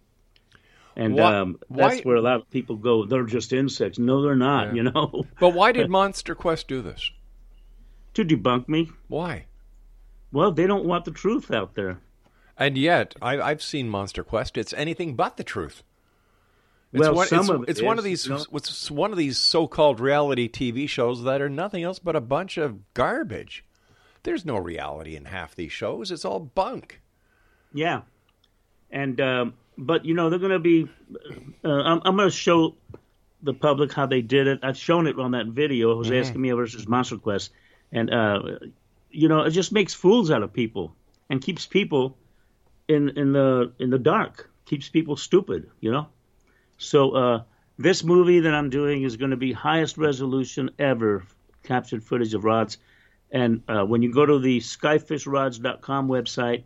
[0.96, 3.04] And Why- um, that's why- where a lot of people go.
[3.04, 3.98] They're just insects.
[3.98, 4.74] No, they're not.
[4.74, 5.26] You know.
[5.38, 7.10] But why did Monster Quest do this?
[8.14, 8.90] to debunk me.
[9.06, 9.44] Why?
[10.32, 11.98] Well, they don't want the truth out there.
[12.56, 14.56] And yet, I, I've seen Monster Quest.
[14.56, 15.82] It's anything but the truth.
[16.92, 18.26] It's Well, one, some it's, of it it's one of these.
[18.26, 18.44] you know.
[18.54, 22.56] It's one of these so-called reality TV shows that are nothing else but a bunch
[22.56, 23.62] of garbage.
[24.22, 26.10] There's no reality in half these shows.
[26.10, 26.99] It's all bunk.
[27.72, 28.02] Yeah,
[28.90, 30.88] and um, but you know they're going to be.
[31.64, 32.74] Uh, I'm, I'm going to show
[33.42, 34.60] the public how they did it.
[34.62, 36.20] I've shown it on that video, Jose Mhm.
[36.20, 37.52] Escamilla versus Monster Quest,
[37.92, 38.42] and uh,
[39.10, 40.94] you know it just makes fools out of people
[41.28, 42.16] and keeps people
[42.88, 44.50] in in the in the dark.
[44.66, 45.70] Keeps people stupid.
[45.80, 46.06] You know.
[46.78, 47.42] So uh,
[47.78, 51.24] this movie that I'm doing is going to be highest resolution ever
[51.62, 52.78] captured footage of rods.
[53.30, 56.64] And uh, when you go to the skyfishrods.com website,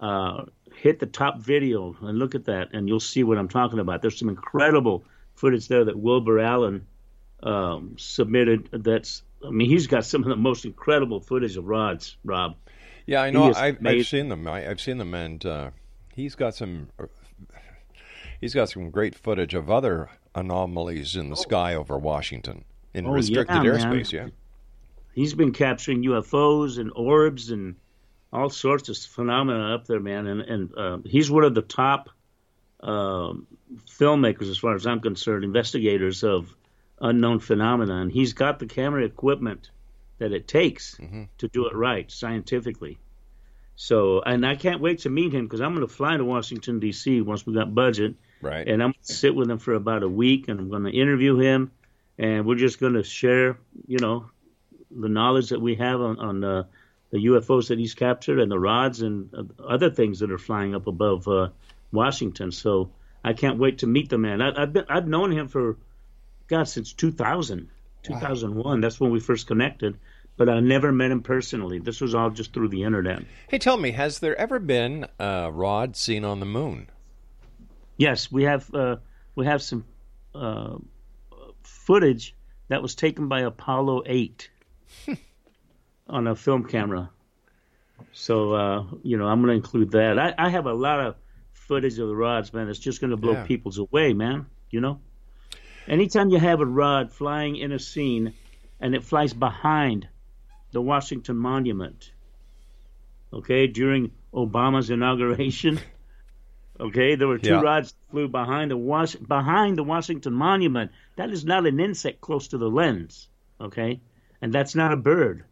[0.00, 0.44] uh,
[0.74, 4.02] hit the top video and look at that, and you'll see what I'm talking about.
[4.02, 6.86] There's some incredible footage there that Wilbur Allen
[7.42, 8.68] um, submitted.
[8.72, 12.56] That's, I mean, he's got some of the most incredible footage of rods, Rob.
[13.06, 13.52] Yeah, I know.
[13.54, 14.46] I've, I've seen them.
[14.48, 15.70] I, I've seen them, and uh,
[16.14, 16.88] he's got some.
[18.40, 23.12] He's got some great footage of other anomalies in the sky over Washington in Oh,
[23.12, 24.12] restricted yeah, airspace.
[24.12, 24.26] man.
[24.26, 24.28] Yeah.
[25.14, 27.76] He's been capturing UFOs and orbs and
[28.32, 30.26] all sorts of phenomena up there, man.
[30.26, 32.10] And and uh, he's one of the top
[32.80, 33.46] um,
[33.86, 36.54] filmmakers, as far as I'm concerned, investigators of
[37.00, 37.96] unknown phenomena.
[37.96, 39.70] And he's got the camera equipment
[40.18, 40.96] that it takes
[41.38, 42.98] to do it right scientifically.
[43.78, 46.80] So, and I can't wait to meet him because I'm going to fly to Washington
[46.80, 47.20] D.C.
[47.20, 48.66] once we got budget, Right.
[48.66, 50.90] and I'm going to sit with him for about a week, and I'm going to
[50.90, 51.70] interview him,
[52.18, 54.30] and we're just going to share, you know,
[54.90, 56.62] the knowledge that we have on, on uh,
[57.10, 60.74] the UFOs that he's captured and the rods and uh, other things that are flying
[60.74, 61.48] up above uh,
[61.92, 62.52] Washington.
[62.52, 62.90] So
[63.24, 64.42] I can't wait to meet the man.
[64.42, 65.76] I, I've been, I've known him for
[66.48, 67.68] God since 2000,
[68.02, 68.80] 2001.
[68.80, 69.98] That's when we first connected.
[70.36, 71.78] But I never met him personally.
[71.78, 73.22] This was all just through the internet.
[73.48, 76.90] Hey, tell me, has there ever been a rod seen on the moon?
[77.96, 78.96] Yes, we have uh,
[79.34, 79.86] we have some
[80.34, 80.76] uh,
[81.62, 82.34] footage
[82.68, 84.50] that was taken by Apollo Eight
[86.08, 87.10] on a film camera.
[88.12, 90.18] So uh, you know, I'm going to include that.
[90.18, 91.16] I, I have a lot of
[91.52, 92.68] footage of the rods, man.
[92.68, 93.44] It's just going to blow Yeah.
[93.44, 94.46] people's away, man.
[94.70, 95.00] You know,
[95.88, 98.34] anytime you have a rod flying in a scene
[98.80, 100.08] and it flies behind
[100.72, 102.12] the Washington Monument,
[103.32, 105.80] okay, during Obama's inauguration.
[106.78, 107.62] Okay, there were two Yeah.
[107.62, 110.90] rods that flew behind the Was- behind the Washington Monument.
[111.16, 113.28] That is not an insect close to the lens.
[113.58, 114.02] Okay,
[114.42, 115.44] and that's not a bird.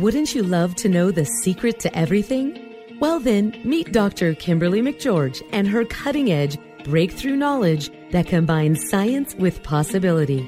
[0.00, 2.60] Wouldn't you love to know the secret to everything?
[3.00, 4.34] Well, then, meet Dr.
[4.34, 10.46] Kimberly McGeorge and her cutting edge breakthrough knowledge that combines science with possibility.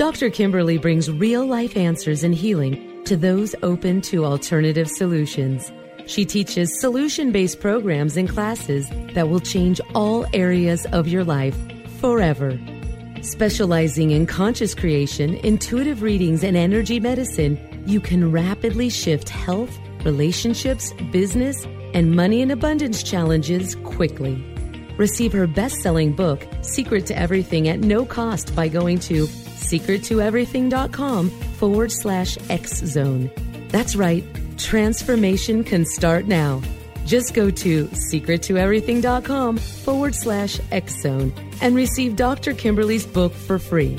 [0.00, 0.30] Dr.
[0.30, 5.70] Kimberly brings real life answers and healing to those open to alternative solutions.
[6.06, 11.54] She teaches solution based programs and classes that will change all areas of your life
[12.00, 12.58] forever.
[13.20, 20.94] Specializing in conscious creation, intuitive readings, and energy medicine, you can rapidly shift health, relationships,
[21.12, 24.42] business, and money and abundance challenges quickly.
[24.96, 29.28] Receive her best selling book, Secret to Everything, at no cost by going to
[29.60, 33.30] secrettoeverything.com forward slash X Zone.
[33.68, 34.24] That's right,
[34.56, 36.60] transformation can start now.
[37.06, 42.54] Just go to secrettoeverything.com forward slash X Zone and receive Dr.
[42.54, 43.98] Kimberly's book for free.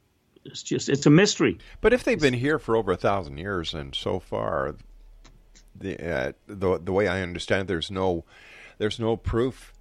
[0.45, 1.57] it's just it's a mystery.
[1.81, 4.75] But if they've been here for over a thousand years, and so far,
[5.75, 8.25] the uh, the the way I understand, there's no
[8.77, 9.73] there's no proof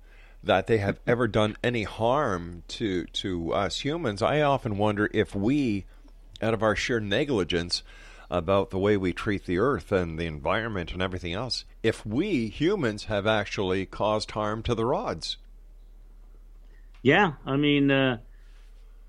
[0.42, 4.22] that they have ever done any harm to to us humans.
[4.22, 5.86] I often wonder if we,
[6.40, 7.82] out of our sheer negligence
[8.30, 12.48] about the way we treat the earth and the environment and everything else, if we
[12.48, 15.38] humans have actually caused harm to the rods.
[17.02, 18.18] Yeah, I mean, uh,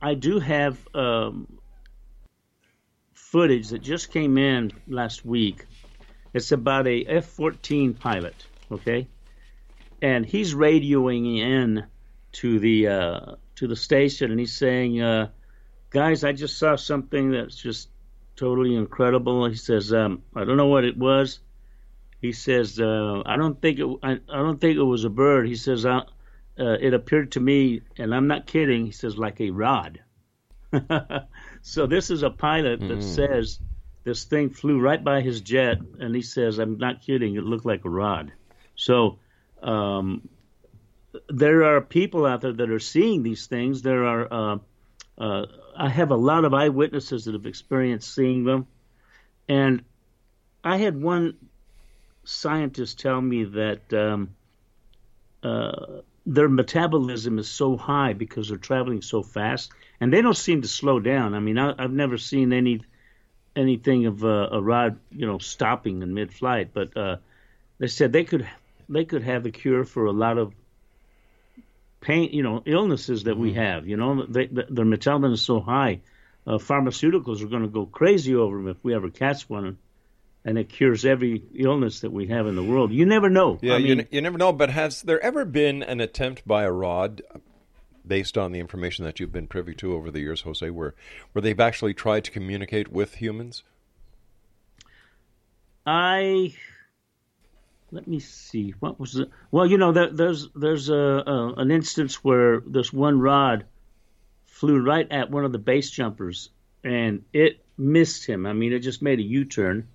[0.01, 1.59] I do have um,
[3.13, 5.65] footage that just came in last week.
[6.33, 8.35] It's about a F-14 pilot,
[8.71, 9.07] okay,
[10.01, 11.85] and he's radioing in
[12.33, 15.29] to the uh, to the station, and he's saying, uh,
[15.89, 17.89] "Guys, I just saw something that's just
[18.35, 21.39] totally incredible." He says, um, "I don't know what it was."
[22.21, 23.87] He says, uh, "I don't think it.
[24.03, 25.85] I, I, don't think it was a bird." He says,
[26.59, 29.99] uh, "It appeared to me, and I'm not kidding." He says, "like a rod."
[31.61, 33.03] so this is a pilot that mm.
[33.03, 33.59] says
[34.03, 37.35] this thing flew right by his jet, and he says, "I'm not kidding.
[37.35, 38.31] It looked like a rod."
[38.75, 39.19] So
[39.61, 40.29] um,
[41.27, 43.81] there are people out there that are seeing these things.
[43.81, 44.33] There are.
[44.33, 44.57] Uh,
[45.17, 45.45] uh,
[45.75, 48.67] I have a lot of eyewitnesses that have experienced seeing them,
[49.47, 49.83] and
[50.63, 51.35] I had one
[52.23, 54.35] scientist tell me that um,
[55.43, 60.61] uh, their metabolism is so high because they're traveling so fast, and they don't seem
[60.61, 61.33] to slow down.
[61.33, 62.81] I mean, I, have never seen any
[63.55, 66.69] anything of uh, a rod, you know, stopping in mid-flight.
[66.73, 67.17] But uh,
[67.77, 68.47] they said they could
[68.87, 70.53] they could have a cure for a lot of
[72.01, 73.41] pain, you know, illnesses that mm-hmm.
[73.41, 73.87] we have.
[73.87, 76.01] You know, they, their metabolism is so high.
[76.47, 79.77] Uh, pharmaceuticals are going to go crazy over them if we ever catch one
[80.45, 82.91] and it cures every illness that we have in the world.
[82.91, 83.59] You never know.
[83.61, 84.53] Yeah, I mean, you, you never know.
[84.53, 87.21] But has there ever been an attempt by a rod,
[88.05, 90.95] based on the information that you've been privy to over the years, Jose, where
[91.31, 93.63] where they've actually tried to communicate with humans?
[95.85, 96.53] I
[97.91, 98.73] let me see.
[98.79, 99.29] What was it?
[99.51, 103.65] Well, you know, there, there's there's a, a, an instance where this one rod
[104.45, 106.49] flew right at one of the base jumpers,
[106.83, 108.45] and it missed him.
[108.45, 109.87] I mean, it just made a U-turn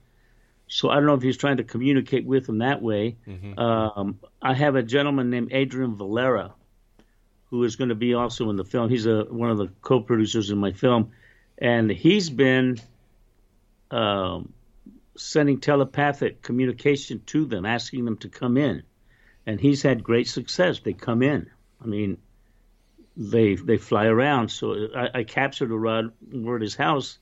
[0.67, 3.17] so I don't know if he's trying to communicate with them that way.
[3.27, 3.59] Mm-hmm.
[3.59, 6.55] Um, I have a gentleman named Adrian Valera,
[7.51, 8.89] who is going to be also in the film.
[8.89, 11.12] He's a, one of the co-producers in my film,
[11.59, 12.79] and he's been
[13.91, 14.53] um,
[15.17, 18.83] sending telepathic communication to them, asking them to come in,
[19.47, 20.81] and he's had great success.
[20.81, 21.51] They come in.
[21.83, 22.19] I mean,
[23.17, 24.51] they they fly around.
[24.51, 26.12] So I, I captured a rod.
[26.33, 27.19] We're at his house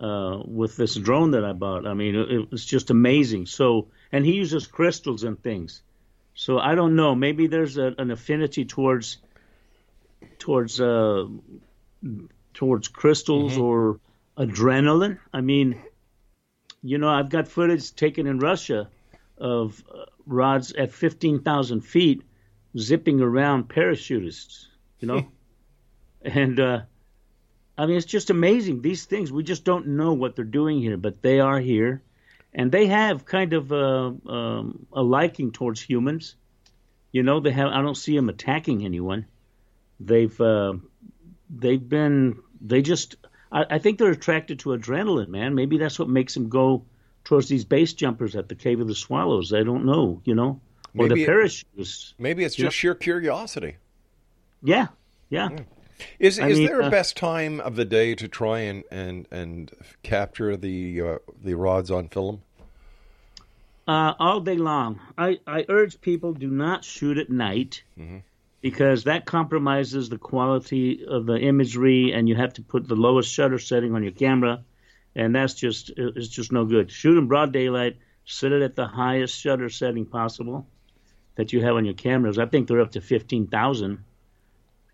[0.00, 1.86] uh, with this drone that I bought.
[1.86, 3.46] I mean, it, it was just amazing.
[3.46, 5.82] So, and he uses crystals and things.
[6.34, 7.14] So I don't know.
[7.14, 9.18] Maybe there's a, an affinity towards
[10.38, 11.26] towards uh,
[12.54, 13.62] towards crystals mm-hmm.
[13.62, 14.00] or
[14.38, 15.18] adrenaline.
[15.34, 15.82] I mean,
[16.82, 18.88] you know, I've got footage taken in Russia
[19.36, 22.22] of uh, rods at fifteen thousand feet
[22.78, 24.66] zipping around parachutists.
[24.98, 25.28] You know,
[26.22, 26.80] and uh,
[27.80, 28.82] I mean, it's just amazing.
[28.82, 32.02] These things, we just don't know what they're doing here, but they are here.
[32.52, 36.36] And they have kind of a, um, a liking towards humans.
[37.10, 37.68] You know, they have.
[37.68, 39.24] I don't see them attacking anyone.
[39.98, 40.74] They've uh,
[41.48, 43.16] they've been they just.
[43.50, 45.54] I, I think they're attracted to adrenaline, man.
[45.54, 46.84] Maybe that's what makes them go
[47.24, 49.54] towards these base jumpers at the Cave of the Swallows.
[49.54, 50.20] I don't know.
[50.24, 50.60] You know,
[50.94, 52.12] or maybe the parachutists.
[52.18, 52.70] Maybe it's just know?
[52.70, 53.76] sheer curiosity.
[54.62, 54.88] Yeah,
[55.30, 55.48] yeah.
[55.50, 55.60] yeah.
[56.18, 58.84] Is I is mean, there a uh, best time of the day to try and
[58.90, 59.70] and and
[60.02, 62.42] capture the uh, the rods on film?
[63.88, 65.00] Uh, all day long.
[65.18, 68.18] I, I urge people do not shoot at night mm-hmm.
[68.60, 73.32] because that compromises the quality of the imagery, and you have to put the lowest
[73.32, 74.62] shutter setting on your camera,
[75.16, 76.90] and that's just it's just no good.
[76.92, 77.96] Shoot in broad daylight.
[78.26, 80.68] Set it at the highest shutter setting possible
[81.34, 82.38] that you have on your cameras.
[82.38, 84.04] I think they're up to fifteen thousand,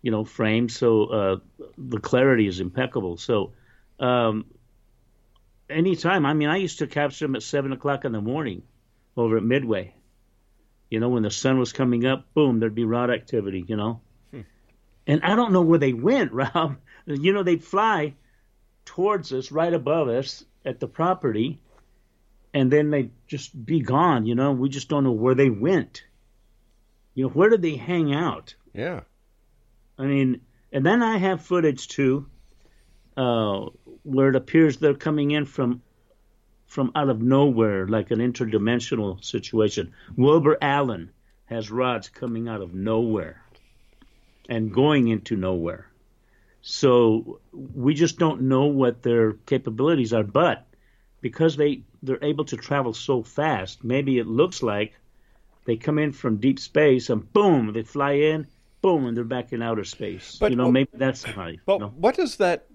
[0.01, 0.75] you know, frames.
[0.75, 1.37] So uh,
[1.77, 3.17] the clarity is impeccable.
[3.17, 3.53] So
[3.99, 4.45] um,
[5.69, 6.25] anytime.
[6.25, 8.63] I mean, I used to capture them at seven o'clock in the morning
[9.15, 9.93] over at Midway.
[10.89, 13.65] You know, when the sun was coming up, boom, there'd be rod activity.
[13.67, 14.41] You know, hmm.
[15.05, 16.77] and I don't know where they went, Rob.
[17.05, 18.15] You know, they'd fly
[18.85, 21.59] towards us, right above us at the property,
[22.53, 24.25] and then they'd just be gone.
[24.25, 26.03] You know, we just don't know where they went.
[27.13, 28.55] You know, where did they hang out?
[28.73, 29.01] Yeah.
[29.97, 30.41] I mean,
[30.71, 32.27] and then I have footage too,
[33.15, 33.65] uh,
[34.03, 35.81] where it appears they're coming in from
[36.67, 39.93] from out of nowhere, like an interdimensional situation.
[40.17, 41.11] Wilbur Allen
[41.45, 43.41] has rods coming out of nowhere
[44.49, 45.89] and going into nowhere.
[46.61, 50.67] So we just don't know what their capabilities are, but
[51.21, 54.93] because they they're able to travel so fast, maybe it looks like
[55.65, 58.47] they come in from deep space and boom, they fly in,
[58.81, 60.37] boom, and they're back in outer space.
[60.39, 61.51] But, you know, maybe that's how.
[61.65, 61.93] But you know?
[61.95, 62.67] what does that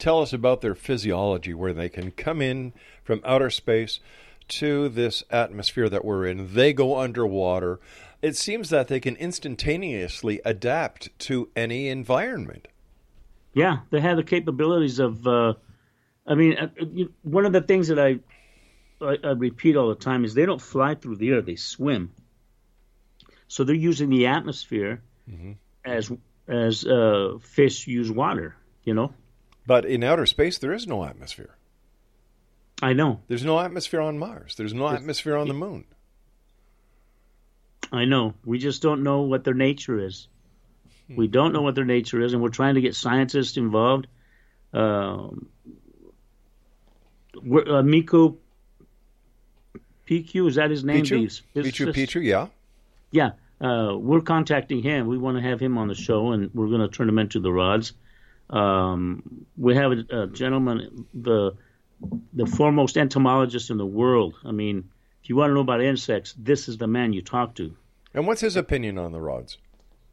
[0.00, 2.72] tell us about their physiology, where they can come in
[3.04, 4.00] from outer space
[4.48, 6.54] to this atmosphere that we're in.
[6.54, 7.78] They go underwater.
[8.20, 12.66] It seems that they can instantaneously adapt to any environment.
[13.54, 15.26] Yeah, they have the capabilities of.
[15.26, 15.54] Uh,
[16.26, 16.68] I mean, uh,
[17.22, 18.18] one of the things that I,
[19.00, 22.12] I, I repeat all the time is they don't fly through the air; they swim.
[23.48, 25.52] So they're using the atmosphere mm-hmm.
[25.84, 26.10] as
[26.48, 28.56] as uh, fish use water.
[28.84, 29.14] You know.
[29.66, 31.54] But in outer space, there is no atmosphere.
[32.82, 33.20] I know.
[33.28, 34.54] There's no atmosphere on Mars.
[34.56, 35.84] There's no atmosphere on the moon.
[37.92, 38.34] I know.
[38.44, 40.28] We just don't know what their nature is.
[41.08, 41.16] Hmm.
[41.16, 44.06] We don't know what their nature is, and we're trying to get scientists involved.
[44.72, 45.48] Um,
[47.36, 48.38] uh, Miko
[50.08, 51.04] PQ, is that his name?
[51.04, 51.42] Pichu?
[51.54, 52.48] Pichu, Pichu, yeah.
[53.10, 53.32] Yeah.
[53.60, 55.06] Uh, we're contacting him.
[55.06, 57.40] We want to have him on the show, and we're going to turn him into
[57.40, 57.92] the rods.
[58.48, 61.56] Um, we have a, a, gentleman, the
[62.32, 64.34] the foremost entomologist in the world.
[64.44, 64.90] I mean,
[65.22, 67.76] if you want to know about insects, this is the man you talk to.
[68.14, 69.58] And what's his opinion on the rods?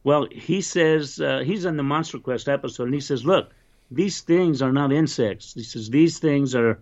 [0.04, 3.50] Well, he says uh, he's in the Monster Quest episode, and he says, "Look,
[3.90, 5.54] these things are not insects.
[5.54, 6.80] He says these things are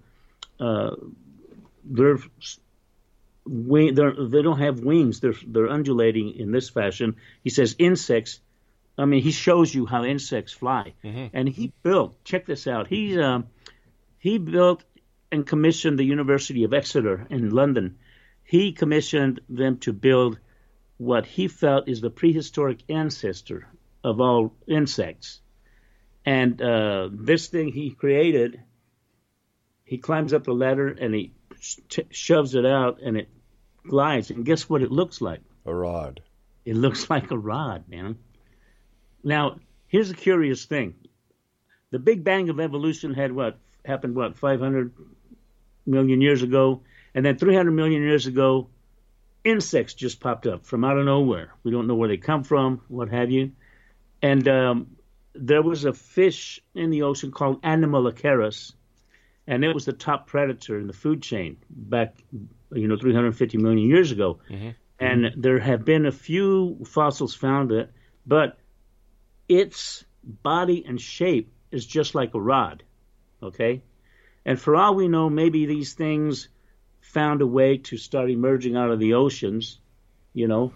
[0.59, 0.97] uh,
[1.85, 2.19] they're."
[3.47, 5.21] Wing, they're, they don't have wings.
[5.21, 7.17] They're they're undulating in this fashion.
[7.45, 8.41] He says insects
[8.99, 11.27] I mean, he shows you how insects fly, mm-hmm.
[11.33, 12.23] and he built.
[12.25, 12.87] Check this out.
[12.87, 13.47] He um,
[14.19, 14.85] he built
[15.31, 17.99] and commissioned the University of Exeter in London.
[18.45, 20.39] He commissioned them to build
[20.99, 23.69] what he felt is the prehistoric ancestor
[24.03, 25.41] of all insects.
[26.25, 28.61] And uh, this thing he created,
[29.85, 33.29] he climbs up the ladder and he sh- shoves it out and it
[33.89, 34.31] glides.
[34.31, 35.41] And guess what it looks like?
[35.65, 36.23] A rod.
[36.65, 38.19] It looks like a rod, man.
[39.23, 40.95] Now, here's a curious thing.
[41.91, 44.93] The Big Bang of evolution had what happened what 500
[45.87, 46.83] million years ago,
[47.15, 48.69] and then 300 million years ago,
[49.45, 51.53] insects just popped up from out of nowhere.
[51.63, 53.53] We don't know where they come from, what have you.
[54.21, 54.97] And um,
[55.35, 58.75] there was a fish in the ocean called Anomalocaris,
[59.47, 62.17] and it was the top predator in the food chain back,
[62.73, 64.39] you know, 350 million years ago.
[64.51, 64.71] Mm-hmm.
[64.99, 65.41] And mm-hmm.
[65.41, 67.93] there have been a few fossils found it,
[68.27, 68.59] but
[69.49, 72.83] its body and shape is just like a rod.
[73.43, 73.83] Okay?
[74.45, 76.49] And for all we know, maybe these things
[77.01, 79.79] found a way to start emerging out of the oceans,
[80.33, 80.73] you know,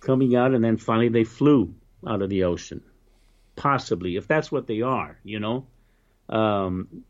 [0.00, 1.74] coming out, and then finally they flew
[2.06, 2.82] out of the ocean.
[3.56, 5.66] Possibly, if that's what they are, you know.
[6.28, 7.04] Um,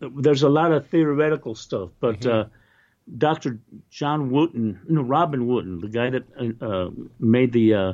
[0.00, 2.40] there's a lot of theoretical stuff, but mm-hmm.
[2.40, 2.44] uh,
[3.16, 3.60] Dr.
[3.90, 6.24] John Wootton, no, Robin Wootton, the guy that
[6.60, 7.92] uh, made the uh,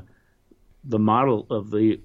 [0.85, 2.01] the model of the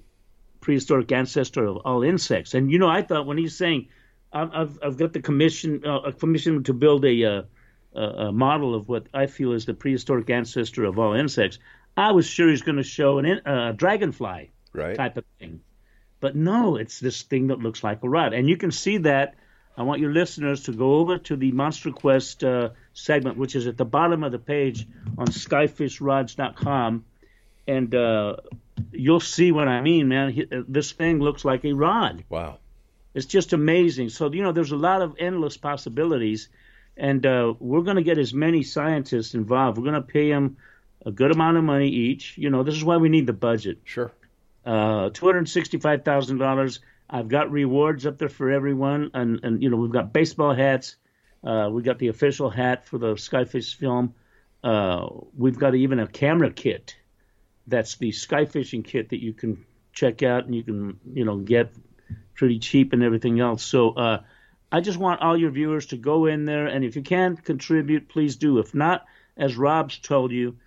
[0.60, 2.54] prehistoric ancestor of all insects.
[2.54, 3.88] And you know, I thought when he's saying,
[4.32, 7.42] "I've I've got the commission uh, a commission to build a, uh,
[8.00, 11.58] a model of what I feel is the prehistoric ancestor of all insects,"
[11.96, 14.96] I was sure he's going to show an, uh, a dragonfly right.
[14.96, 15.60] type of thing.
[16.20, 19.34] But no, it's this thing that looks like a rod, and you can see that.
[19.76, 23.66] I want your listeners to go over to the Monster Quest uh, segment, which is
[23.66, 27.04] at the bottom of the page on skyfishrods.com,
[27.66, 28.36] and uh,
[28.92, 30.66] you'll see what I mean, man.
[30.68, 32.24] This thing looks like a rod.
[32.28, 32.58] Wow.
[33.14, 34.10] It's just amazing.
[34.10, 36.48] So, you know, there's a lot of endless possibilities.
[36.96, 39.78] And uh, we're going to get as many scientists involved.
[39.78, 40.58] We're going to pay them
[41.04, 42.36] a good amount of money each.
[42.36, 43.78] You know, this is why we need the budget.
[43.84, 44.12] Sure.
[44.64, 46.78] Uh, $265,000.
[47.10, 50.96] I've got rewards up there for everyone, and and you know we've got baseball hats.
[51.42, 54.14] Uh, we got the official hat for the Skyfish film.
[54.62, 56.96] Uh, we've got even a camera kit.
[57.66, 61.72] That's the skyfishing kit that you can check out and you can you know get
[62.34, 63.64] pretty cheap and everything else.
[63.64, 64.22] So uh,
[64.70, 68.08] I just want all your viewers to go in there, and if you can contribute,
[68.08, 68.58] please do.
[68.58, 69.04] If not,
[69.36, 70.58] as Rob's told you,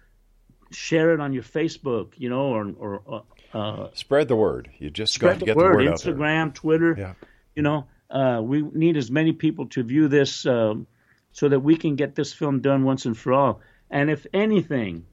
[0.71, 2.73] share it on your Facebook, you know, or
[3.05, 3.23] or
[3.53, 4.69] uh, spread the word.
[4.79, 5.73] You just got to get word.
[5.73, 5.99] the word out.
[5.99, 6.95] Instagram, out Twitter.
[6.97, 7.13] Yeah.
[7.55, 10.87] You know, uh, we need as many people to view this um,
[11.31, 13.61] so that we can get this film done once and for all.
[13.89, 15.05] And if anything,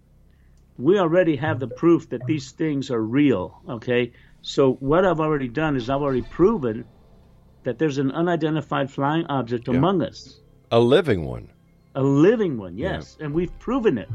[0.79, 3.61] we already have the proof that these things are real.
[3.69, 4.13] Okay,
[4.43, 6.85] so what I've already done is I've already proven
[7.63, 10.41] that there's an unidentified flying object among us.
[10.71, 11.51] A living one.
[11.95, 12.79] A living one.
[12.79, 14.09] Yes, and we've proven it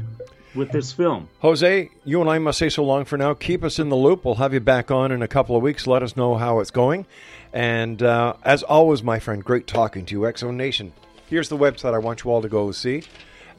[0.54, 1.28] with this film.
[1.40, 3.34] Jose, you and I must say so long for now.
[3.34, 4.24] Keep us in the loop.
[4.24, 5.86] We'll have you back on in a couple of weeks.
[5.86, 7.04] Let us know how it's going.
[7.52, 10.94] And uh, as always, my friend, great talking to you, X Zone Nation.
[11.28, 13.02] Here's the website I want you all to go see,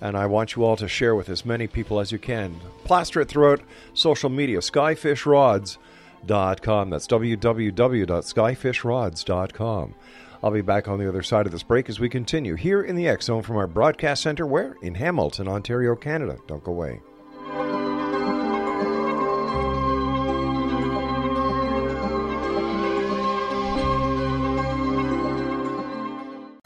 [0.02, 2.60] and I want you all to share with as many people as you can.
[2.86, 3.62] Plaster it throughout
[3.94, 4.60] social media.
[4.60, 6.90] Skyfishrods.com.
[6.90, 9.96] That's www.skyfishrods.com.
[10.44, 12.96] I'll be back on the other side of this break as we continue here in
[12.96, 14.76] the X Zone from our broadcast center, where?
[14.82, 16.38] In Hamilton, Ontario, Canada.
[16.48, 17.02] Don't go away.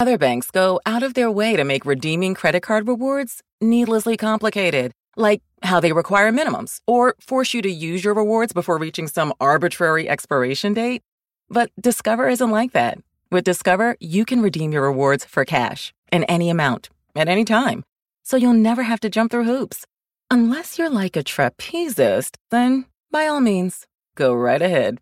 [0.01, 4.93] Other banks go out of their way to make redeeming credit card rewards needlessly complicated,
[5.15, 9.32] like how they require minimums or force you to use your rewards before reaching some
[9.39, 11.03] arbitrary expiration date.
[11.49, 12.97] But Discover isn't like that.
[13.32, 17.86] With Discover, you can redeem your rewards for cash in any amount at any time,
[18.23, 19.86] so you'll never have to jump through hoops.
[20.29, 24.97] Unless you're like a trapezist, then by all means, go right ahead.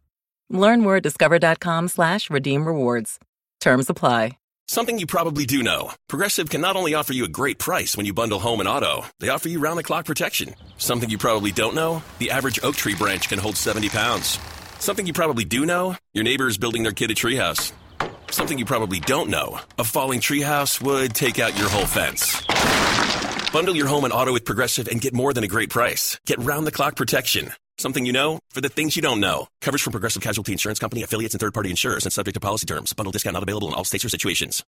[0.51, 3.17] Learn more at discover.com slash redeem rewards.
[3.59, 4.33] Terms apply.
[4.67, 5.93] Something you probably do know.
[6.07, 9.07] Progressive can not only offer you a great price when you bundle home and auto,
[9.19, 10.53] they offer you round the clock protection.
[10.77, 14.37] Something you probably don't know the average oak tree branch can hold 70 pounds.
[14.77, 17.73] Something you probably do know your neighbor is building their kid a treehouse.
[18.31, 22.41] Something you probably don't know a falling treehouse would take out your whole fence.
[23.51, 26.19] Bundle your home and auto with Progressive and get more than a great price.
[26.25, 27.51] Get round the clock protection.
[27.77, 29.47] Something you know for the things you don't know.
[29.61, 32.65] Coverage from Progressive Casualty Insurance Company, affiliates, and third party insurers and subject to policy
[32.65, 32.93] terms.
[32.93, 34.63] Bundle discount not available in all states or situations.